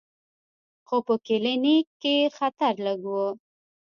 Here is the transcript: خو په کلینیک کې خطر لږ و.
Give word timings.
خو 0.87 0.97
په 1.07 1.13
کلینیک 1.27 1.87
کې 2.01 2.15
خطر 2.37 2.73
لږ 2.85 3.01
و. 3.11 3.15